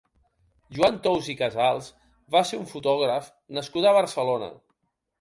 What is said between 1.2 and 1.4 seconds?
i